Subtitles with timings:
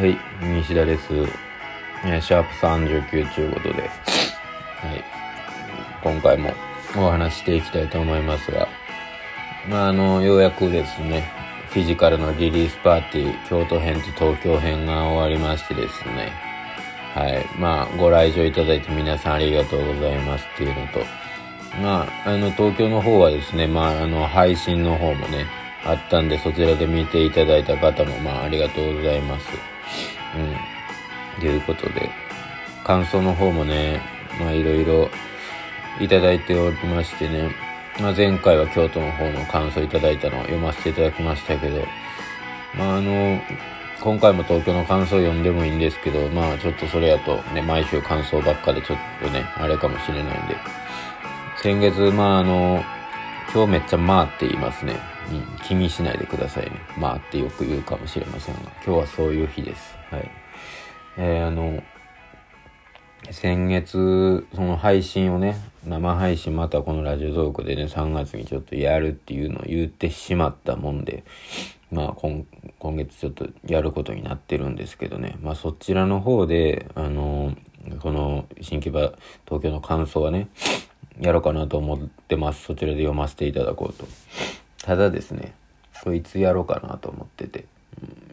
[0.00, 1.12] はい、西田です。
[2.06, 3.86] えシャープ39ということで、は
[4.94, 5.04] い、
[6.02, 6.54] 今回も
[6.96, 8.66] お話ししていきたいと思いますが、
[9.68, 11.30] まあ、あの、ようやくですね、
[11.68, 16.32] フィジカルのリリースパーティー、京都編と東京編が終わりましてですね、
[17.14, 21.00] はい、まあ、ご来場いただいて皆さんありがとうございますっていうのと、
[21.78, 25.44] まあ、あの、東京の方はですね、まあ、あの、配信の方もね、
[25.84, 29.69] あったんで、そちらで見ていただいた方も、まあ、ありがとうございます。
[31.40, 32.10] ということで、
[32.84, 34.00] 感想の方もね、
[34.38, 35.10] まあ、いろいろ
[36.00, 37.50] いただいておりましてね、
[37.98, 41.84] まあ、前回は京都の方の感想いただいたのを読ませていただきましたけど、
[42.76, 43.40] まあ、あの、
[44.00, 50.56] 今回も東京の感想を読んでもいいんですけど、まあ、ちょっとそれやとね、毎週感想ばっかでちょっとね、あれかもしれないんで、
[51.62, 52.82] 先月、まあ、あの、
[53.52, 54.96] 今日めっちゃまあって言いますね。
[55.30, 56.72] うん、気にしないでくださいね。
[56.96, 59.96] まあってよく言うかもしれませんが、今日はそういう日です。
[60.10, 60.39] はい。
[61.16, 61.82] えー、あの、
[63.30, 71.24] 先月、その配信をね、生配信またこのラジオトークでね、3月にちょっとやるっていうのを言ってしまったもんで、
[71.90, 72.44] まあ今、
[72.78, 77.56] 今月ちょっとやることになってるんですけどね、まあそちらの方で、あの、
[78.00, 79.12] この新木場
[79.44, 80.48] 東京の感想はね、
[81.20, 82.64] やろうかなと思ってます。
[82.64, 84.06] そちらで読ませていただこうと。
[84.82, 85.54] ただですね、
[86.02, 87.66] こいつやろうかなと思ってて。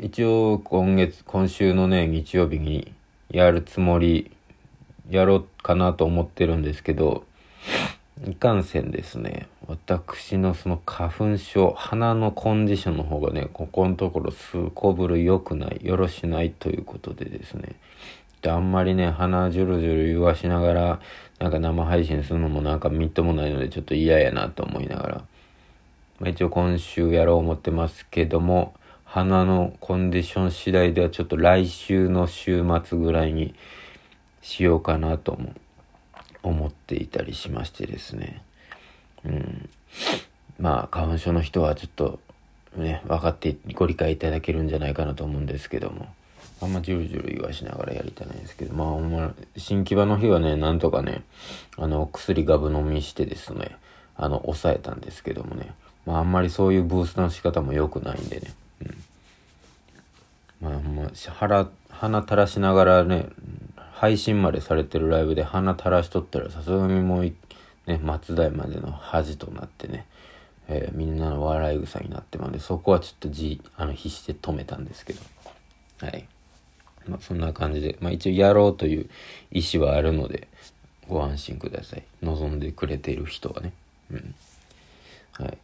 [0.00, 2.92] 一応今月、今週のね、日曜日に
[3.30, 4.30] やるつもり、
[5.10, 7.24] やろうかなと思ってるんですけど、
[8.26, 17.76] いかんせんですね、私のその花粉症、鼻のコンディションの方がね、ここのところすこぶる良くない、よろしないということでですね、
[18.46, 21.00] あんまりね、鼻ジュルジュル言わしながら、
[21.38, 25.24] なんか生配信するのもなんかみっともないのでちょっと嫌やなと思いながら、
[26.18, 28.74] まあ、一応今週やろう思ってますけども、
[29.12, 33.56] 鼻のコンディション次第ではちょっと来週の週末ぐらいに
[34.40, 35.52] しようかなとも
[36.44, 38.40] 思っていたりしましてですね。
[39.24, 39.68] うん。
[40.60, 42.20] まあ、花粉症の人はちょっと
[42.76, 46.06] ね、分かってご理解いただけるんじゃないかなと思うんですけども。
[46.62, 51.24] あんまジュルジュル言わしながらやりたないんですけど、まあほんま、新木場の日はね、なんとかね、
[51.76, 53.76] あの、薬ガブ飲みしてですね、
[54.16, 55.74] あの、抑えたんですけどもね、
[56.06, 59.04] まああんまりそういうブーストの仕方も良くないんでね、うん。
[60.60, 63.26] まあほんま、腹、鼻垂らしながらね、
[63.92, 67.32] 配信までされてるライブで鼻垂らしとったらさすがにもう
[67.86, 70.06] ね、松代までの恥となってね、
[70.68, 75.20] えー、みんなの笑い草になってまで、そこはちょっとじ、あの、必死で止めたんですけど、
[76.00, 76.26] はい。
[77.08, 79.10] まあ、そんな感じで、まあ、一応やろうという
[79.50, 80.48] 意思はあるので、
[81.08, 82.04] ご安心ください。
[82.22, 83.72] 望んでくれている人はね。
[84.12, 84.34] うん。
[85.32, 85.58] はい。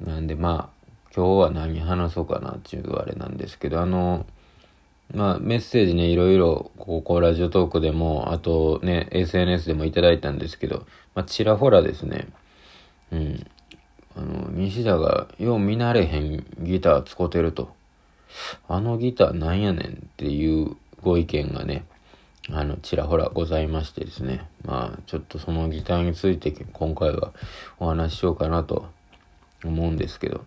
[0.00, 0.73] なんでまあ、
[1.16, 4.26] 今日は何話そうかなっていうあれなんですけど、あの、
[5.12, 12.26] まあ、メッセージね、いろいろ、ここラジオトークでも、あとね、SNS でもいただいたんですけど、まあ、ちらほらですね、
[13.12, 13.46] うん、
[14.16, 17.72] あの、西田が、よう見慣れへんギター使ってると。
[18.66, 21.84] あのギターなんやねんっていうご意見がね、
[22.50, 24.48] あの、ちらほらございましてですね。
[24.64, 27.32] まあ、ちょっとそのギターについて今回は
[27.78, 28.86] お話ししようかなと
[29.64, 30.44] 思うんですけど。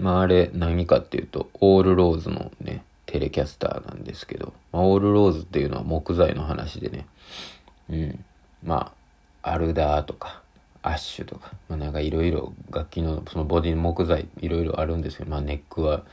[0.00, 7.06] まあ、あれ何かっていうと、オールローズのね、テレキャスターなんですけど、まあ、オールローズっていうのは木材の話でね、
[7.90, 8.24] うん。
[8.64, 8.92] ま
[9.42, 10.42] あ、アルダーとか、
[10.82, 16.04] アッシュとか、まあなんかいろいろ楽器のそのボディの木材いろいろあるんですけど、まあネックは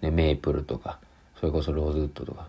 [0.00, 0.98] ね、メープルとか
[1.40, 2.48] それこそローズウッドとか、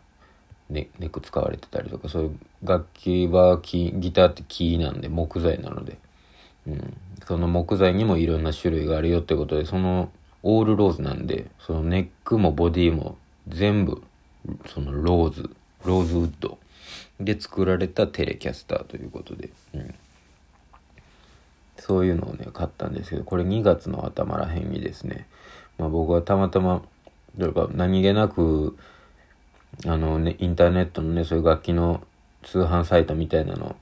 [0.70, 5.98] ね、ネック使われてたりとかそういう楽器は木ギターって木なんで木材なので、
[6.68, 10.12] うん、その木材にもいろんな種類があるよってことでその
[10.44, 13.18] オールローズなんでそのネックもボディも
[13.48, 14.04] 全部
[14.68, 15.50] そのローズ
[15.86, 16.58] ローズウッド
[17.20, 19.96] で作られたテレキャスターということで、うん、
[21.78, 25.28] そういうのをね買ったんですけどこれ2月の頭らへんにですね、
[25.78, 26.82] まあ、僕はたまたま
[27.38, 28.78] だか何気なく、
[29.86, 32.04] あのね、インターネットのね、そういう楽器の
[32.44, 33.76] 通販サイトみたいなのを、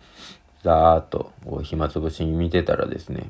[0.63, 3.29] ざーっと暇つぶしに見てたらですね、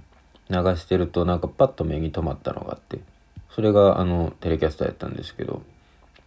[0.50, 3.00] 流してるとなんかパッと目に留まったのがあって、
[3.56, 5.62] それがあのテレキャスターやったんですけど、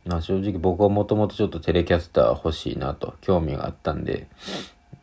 [0.06, 4.28] まあ正直僕はもともとちょっとテレキャスター欲しいなと興味があったんで、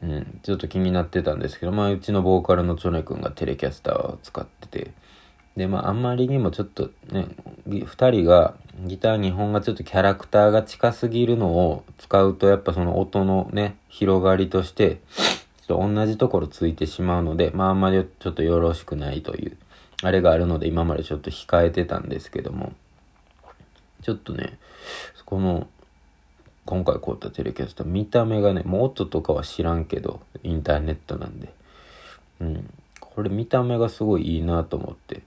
[0.03, 4.91] うん、ちょっと気になってたんですけど、まあうちのボーカルのチョネ君がテレキャスターを使ってて、
[5.57, 7.27] で、まああんまりにもちょっとね、
[7.65, 15.01] 二人がギター2本がちょっとキャラクターが近すぎるのを使うとやっぱその音のね、広がりとして、
[15.67, 19.57] ちょっと同じところついてしまうので、まああんまりちょっとよろしくないという、
[20.03, 22.73] あれがあるので今までちょっと控えてたんですけども、
[24.01, 24.57] ちょっとね、
[25.25, 25.67] この
[26.65, 31.53] 今回買ったテレキャスター見た目がねもう音とかは知らんけどインターネットなんで。
[32.39, 32.69] うん。
[32.99, 35.21] これ見た目がすごいいいなと思って。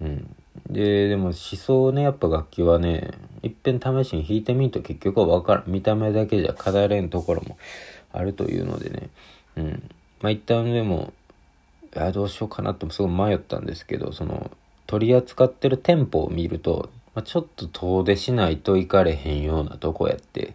[0.00, 0.34] うん。
[0.68, 5.64] ででも思想ねやっぱ楽器はねいっぺん試しに弾いてみると結局は分からん。
[5.66, 7.58] 見た目だけじゃ語れんところも
[8.12, 9.10] あるというのでね。
[9.56, 9.90] うん。
[10.20, 11.12] まあ一旦でも
[11.96, 14.50] あどうしようかなってすごい迷ったんですけどその
[14.86, 20.54] 取り扱ってる店舗を見ると、まあ、ちょっと遠出しないと行かれへんようなとこやって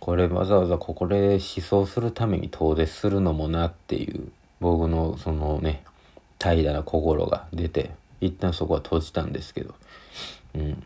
[0.00, 4.28] これわざわざここで思想するために遠出するのもなっていう
[4.60, 5.82] 僕のそのね
[6.38, 9.74] 怠惰な心が出て一旦そこは閉じたんですけど
[10.54, 10.84] うん。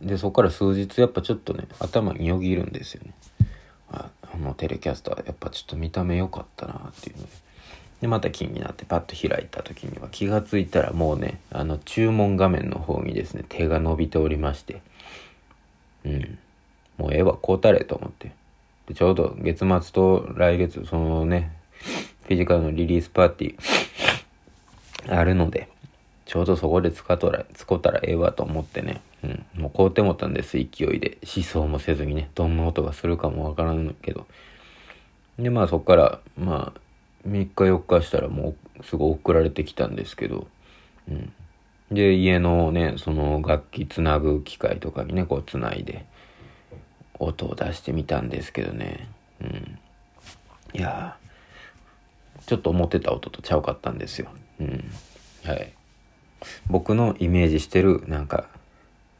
[0.00, 3.14] でそこから数日やっぱちょっとね頭によぎるんですよね。
[3.92, 7.26] ああのテレキャスターやっぱちょっと見た目良かったなっていうの
[8.00, 14.80] でまた気になってパッと開いた時には気が付いたらもうねあの注文画面の方にですね手が伸びておりまして
[16.04, 16.38] うん。
[16.98, 18.32] もうええわこうたれと思って。
[18.86, 21.52] でちょうど月末と来月そのね
[22.24, 25.68] フィジカルのリリースパーティーあるので
[26.26, 30.64] ちょうどそこで使っとら使ったらええわと思ってね、うん、もう買うてもたんです勢
[30.94, 31.18] いで。
[31.36, 34.26] 思想もせずにねどんな音がするかもわからんけど。
[35.38, 36.80] でまあそっからまあ
[37.26, 40.46] 3日4日したらもうすぐ送られてきたんですけど、
[41.08, 41.32] うん。
[41.90, 46.06] で、家のね、その楽器つなぐ機械とかにね、こうつないで、
[47.18, 49.08] 音を出してみたんですけどね、
[49.40, 49.78] うん。
[50.72, 51.16] いや
[52.46, 54.30] ちょっと思ってた音とちゃうかったんですよ。
[54.60, 54.90] うん。
[55.44, 55.72] はい。
[56.68, 58.48] 僕のイメージしてる、なんか、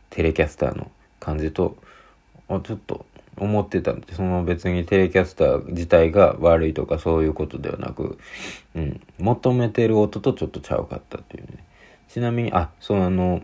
[0.08, 1.76] テレキャスターの感じと、
[2.48, 3.06] あ、ちょっと
[3.36, 8.18] 思ってたんで、その別にテレキャスター自体が悪いとかそういうことではなく、
[8.74, 11.64] うん、求めてる音とちょっとちゃうかったっていうね。
[12.08, 13.42] ちなみに、あ、そうあの、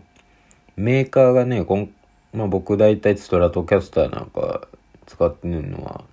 [0.75, 1.91] メーカーがね、こん
[2.33, 4.67] まあ、僕大体ストラトキャスターなんか
[5.05, 6.03] 使ってるのは、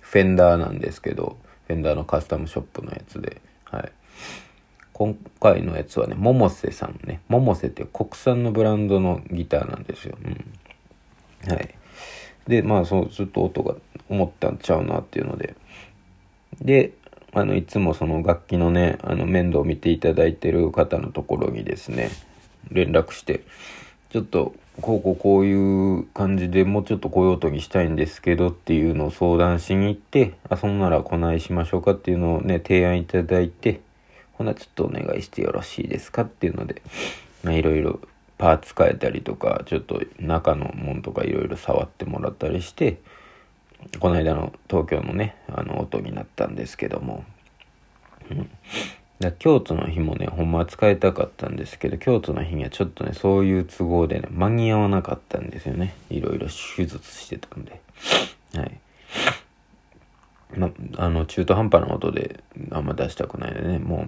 [0.00, 3.92] フェンダーなんですけど、フェンダーのカスタムショップのやつで、はい。
[4.92, 10.16] 今回のやつはね、百瀬さんね、百瀬って国産のブランドのギターなんですよ。
[10.24, 11.52] うん。
[11.52, 11.74] はい。
[12.48, 13.74] で、まあ、そう、ずっと音が
[14.08, 15.54] 思ったんちゃうなっていうので。
[16.60, 16.92] で、
[17.32, 22.10] あの、いつもその楽器のね、あの、面倒を見ていただいてる方のところにですね、
[22.70, 23.42] 連絡して、
[24.10, 33.80] ちょっと、こうこうこういう感じでもうちょっとこういう音にしたいんですけどっていうのを相談しに行って、あ、そんならこないしましょうかっていうのをね、提案いただいて、
[34.32, 36.82] ほなちょっとお願いしてよろしいですかっていうので、
[37.44, 38.00] まあいろいろ
[38.38, 42.98] パーツ変えたりとかちょっと中のもんとかいろいろ触ってもらったりして
[44.00, 47.24] この間の東京のねあの音になったんですけども、
[48.30, 48.50] うん、
[49.20, 55.94] だ京都の日もねほんまは使いたかったんですけど京都の日にはちょっとねそういう都合でね間に合わなかったんですよね。
[56.10, 57.80] いろいろ手術してたんで。
[58.54, 58.80] はい。
[60.56, 62.40] まあの中途半端な音で
[62.70, 64.06] あんま出したくないのでねも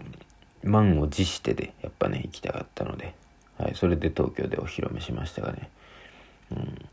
[0.65, 3.15] う満を持してでやっぱね行きたかったので。
[3.59, 5.71] はい、それで東京でお披露目しましたがね、
[6.53, 6.89] うん、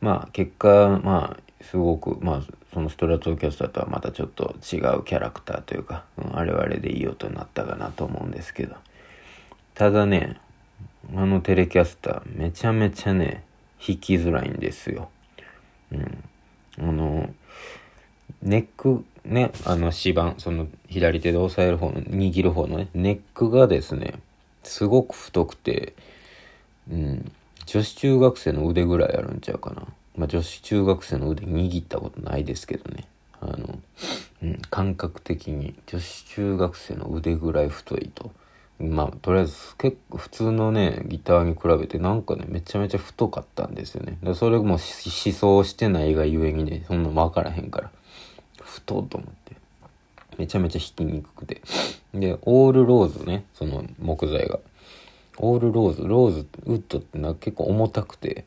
[0.00, 2.42] まあ結果まあすごくまあ
[2.72, 8.76] そのストラトキャスターとはまたちょっと違うキャラクターというか、うん、あれはあれでいい音になったかなと思うんですけど。
[9.74, 10.38] ただね
[11.16, 13.44] あのテレキャスターめちゃめちゃね
[13.86, 15.10] 弾きづらいんですよ。
[15.90, 16.24] うん、
[16.78, 17.34] あの
[18.42, 24.14] ネックねあの指板その左手で押さえる方の握る方のねネックがですね
[24.62, 25.94] すごく太くて、
[26.90, 27.32] うん、
[27.66, 29.86] 女子中学生の腕ぐらいあるんちゃうかな。
[30.16, 33.04] まあ、女子中学生の腕握ったことないですけどね。
[33.40, 33.78] あの、
[34.42, 38.30] うん、感覚的に女子中学生の腕ぐらい太いと。
[38.78, 44.18] まあ、とりあえず結構普通のね、ギターに比べてなんかね、めちゃめちゃ太かったんですよね。
[44.22, 47.90] でそれも思想してないがゆえにね、そんな分からへんから。
[48.60, 49.56] 太と思って。
[50.38, 51.62] めちゃめちゃ弾きにくくて。
[52.14, 54.58] で、オールローズね、その木材が。
[55.38, 58.44] オールローズ、ローズウッドってな結構重たくて、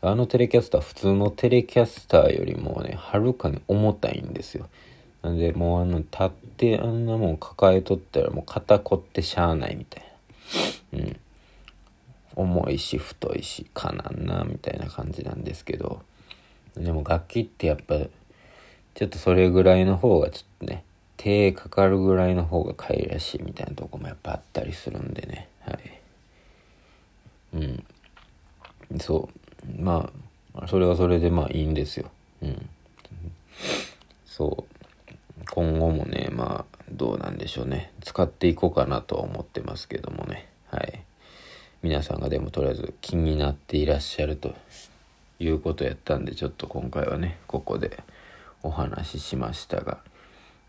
[0.00, 4.68] あのテレキャスター、普通のテレキャスターよりもね、はるかに重たいんですよ。
[5.22, 10.04] なんで、もうあの、立ってあんなもん抱えとったらもう肩凝ってしゃあないみたい
[10.92, 10.98] な。
[10.98, 11.16] うん。
[12.34, 16.02] 重いし、太いし、かなんな、みたいな感じなんですけど、
[16.76, 17.98] でも楽器ってやっぱ、
[18.94, 20.84] ちょっとそれぐらいの方がちょっとね、
[21.22, 25.48] 手かかるぐらいの方がかいらしいみたいなとこもやっぱあったりするんでね。
[25.60, 25.78] はい。
[27.54, 27.84] うん。
[29.00, 29.28] そ
[29.78, 29.82] う。
[29.82, 30.10] ま
[30.54, 32.10] あそれはそれでまあいいんですよ。
[32.42, 32.68] うん。
[34.26, 35.44] そう。
[35.48, 37.92] 今後もねまあどうなんでしょうね。
[38.02, 40.48] 使っていこうかなとは思ってますけどもね。
[40.70, 41.02] はい。
[41.82, 44.54] 皆さんがでもとりあえず気になっていらっしゃると
[45.38, 48.02] いうことやったんでちょっと今回はねここで
[48.62, 49.98] お話ししましたが、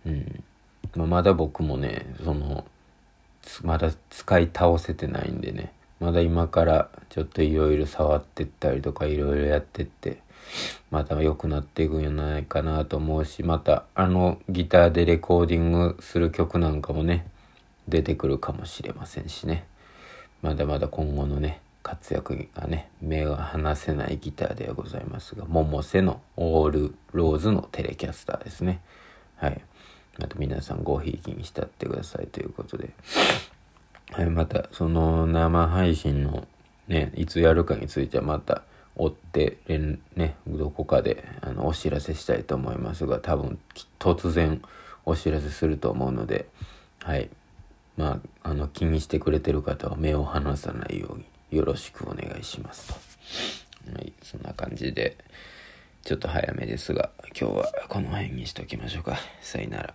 [0.05, 0.43] うん。
[0.95, 2.65] まあ、まだ僕もねその
[3.63, 5.72] まだ使い倒せてないんでね。
[6.00, 10.17] まだ今からちょっといろいろ触ってったりとかいろいろやってって
[10.91, 17.25] また良くなっていくんじゃないかなと思うしまたあのギターでレコーディングする曲なんかもね
[17.88, 19.65] 出てくるかもしれませんしね。
[20.41, 28.81] まだまだ今後のね活躍がね目が離せないギターではございますが百瀬のオールローズのテレキャスターですね。
[29.38, 29.62] はい。
[30.20, 32.89] また皆さんごひいきにしたってくださいということで、
[34.12, 36.48] はい、またその生配信の
[36.88, 38.63] ねいつやるかについてはまた
[38.96, 39.58] 追って
[40.15, 43.60] ねどこかであのお知らせしたいと思いますが多分
[44.00, 44.62] 突然
[45.05, 46.48] お知らせすると思うので
[47.03, 47.29] はい。
[47.98, 52.93] まああの気にしてくれてる方は目を離さないようによろしくお願いしますと。
[53.93, 55.17] はい、そんな感じで、
[56.03, 59.17] ちょっと早めですが、今日はこの辺にしときましょうか。
[59.41, 59.93] さよなら。